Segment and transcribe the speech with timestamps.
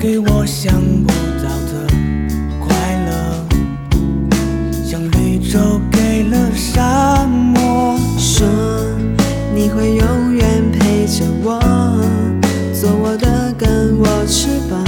[0.00, 0.72] 给我想
[1.02, 1.86] 不到的
[2.60, 2.68] 快
[3.04, 3.44] 乐，
[4.84, 5.58] 像绿洲
[5.90, 7.98] 给了沙漠。
[8.16, 8.46] 说
[9.52, 11.58] 你会永远陪着我，
[12.72, 14.84] 做我的根我翅膀，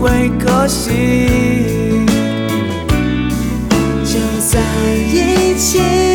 [0.00, 2.06] 会可惜。
[4.04, 4.58] 就在
[5.12, 6.09] 一起，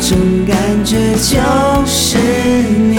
[0.00, 1.38] 种感觉就
[1.86, 2.98] 是你。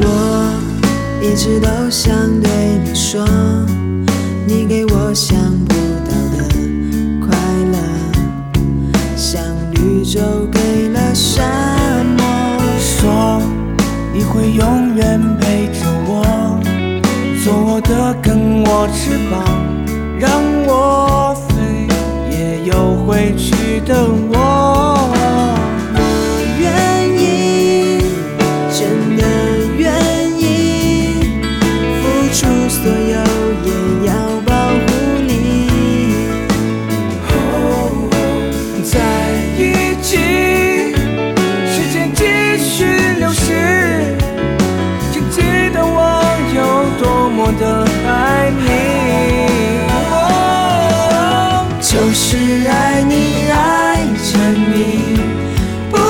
[0.00, 0.04] 我
[1.22, 2.50] 一直都想对
[2.84, 3.24] 你说，
[4.46, 5.36] 你给我想
[14.50, 16.58] 你永远陪着我，
[17.44, 19.44] 做我的根我翅膀，
[20.18, 21.86] 让我飞，
[22.34, 24.06] 也有回去的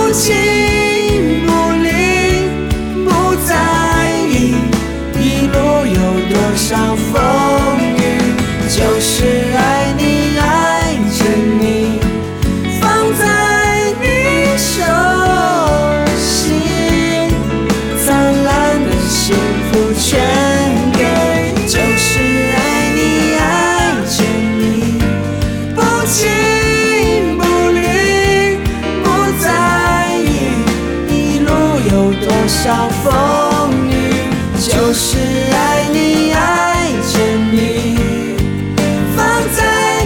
[0.09, 0.48] 不
[32.49, 33.07] 少风
[33.89, 33.93] 雨。
[34.59, 35.17] 就是
[35.53, 37.19] 爱你，爱着
[37.53, 37.55] 你。
[39.17, 39.19] 放
[39.55, 39.61] 在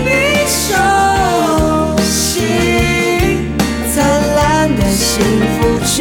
[0.04, 0.10] 你
[0.47, 0.76] 手
[2.03, 3.50] 心，
[3.94, 3.97] 灿
[4.36, 4.41] 烂
[4.76, 5.97] 的幸福全